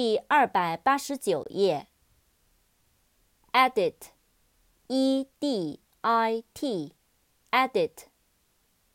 [0.00, 1.88] 第二百八十九页。
[3.50, 8.04] edit，e d i t，edit，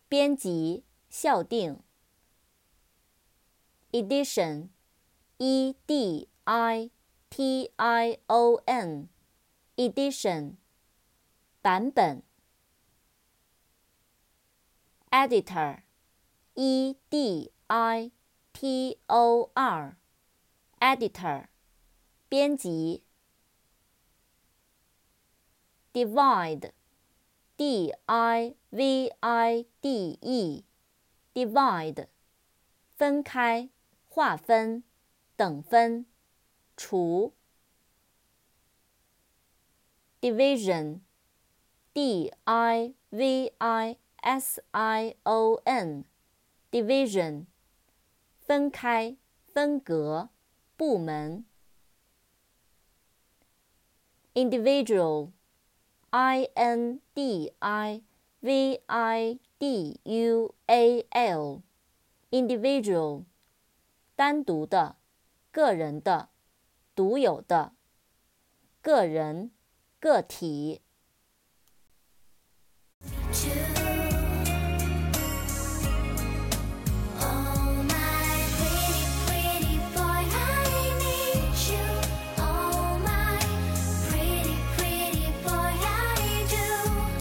[0.07, 1.81] 编辑、校订。
[3.91, 6.89] edition，e d i
[7.29, 10.55] t i o n，edition，
[11.61, 12.23] 版本。
[15.11, 18.12] editor，e d i
[18.54, 19.98] t o r
[20.83, 21.47] editor，
[22.27, 23.05] 编辑。
[25.93, 32.07] divide，d i v i d e，divide，
[32.97, 33.69] 分开。
[34.09, 34.83] 划分，
[35.35, 36.05] 等分，
[36.75, 37.34] 除。
[40.21, 47.45] division，d i v i s i o n，division，
[48.40, 49.15] 分开，
[49.47, 50.29] 分隔，
[50.76, 51.46] 部门。
[54.34, 58.02] individual，i n d i
[58.40, 63.26] v i d u a l，individual。
[64.16, 64.96] 单独的、
[65.52, 66.30] 个人的、
[66.96, 67.74] 独有的、
[68.81, 69.52] 个人、
[70.00, 70.81] 个体。